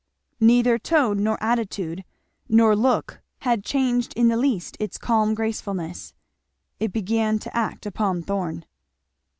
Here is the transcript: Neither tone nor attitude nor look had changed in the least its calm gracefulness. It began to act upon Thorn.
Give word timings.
Neither 0.39 0.79
tone 0.79 1.21
nor 1.21 1.37
attitude 1.43 2.03
nor 2.49 2.75
look 2.75 3.21
had 3.41 3.63
changed 3.63 4.13
in 4.15 4.29
the 4.29 4.35
least 4.35 4.75
its 4.79 4.97
calm 4.97 5.35
gracefulness. 5.35 6.15
It 6.79 6.91
began 6.91 7.37
to 7.37 7.55
act 7.55 7.85
upon 7.85 8.23
Thorn. 8.23 8.65